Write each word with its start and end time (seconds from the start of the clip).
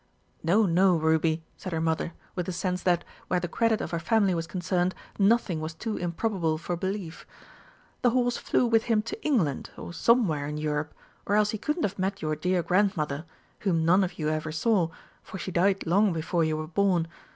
"No, 0.41 0.65
no, 0.65 0.97
Ruby," 0.97 1.43
said 1.57 1.71
her 1.73 1.79
mother, 1.79 2.13
with 2.33 2.49
a 2.49 2.51
sense 2.51 2.81
that, 2.81 3.03
where 3.27 3.39
the 3.39 3.47
credit 3.47 3.81
of 3.81 3.91
her 3.91 3.99
family 3.99 4.33
was 4.33 4.47
concerned, 4.47 4.95
nothing 5.19 5.61
was 5.61 5.75
too 5.75 5.95
improbable 5.95 6.57
for 6.57 6.75
belief; 6.75 7.23
"the 8.01 8.09
horse 8.09 8.35
flew 8.35 8.65
with 8.65 8.85
him 8.85 9.03
to 9.03 9.23
England, 9.23 9.69
or 9.77 9.93
somewhere 9.93 10.47
in 10.47 10.57
Europe 10.57 10.95
or 11.27 11.35
else 11.35 11.51
he 11.51 11.59
couldn't 11.59 11.83
have 11.83 11.99
met 11.99 12.19
your 12.19 12.35
dear 12.35 12.63
grandmother, 12.63 13.25
whom 13.59 13.85
none 13.85 14.03
of 14.03 14.17
you 14.17 14.29
ever 14.29 14.51
saw, 14.51 14.87
for 15.21 15.37
she 15.37 15.51
died 15.51 15.85
long 15.85 16.11
before 16.13 16.43
you 16.43 16.57
were 16.57 16.65
born. 16.67 17.07